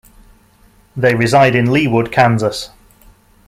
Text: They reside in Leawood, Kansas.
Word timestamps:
They 0.97 1.13
reside 1.13 1.53
in 1.53 1.67
Leawood, 1.67 2.11
Kansas. 2.11 2.71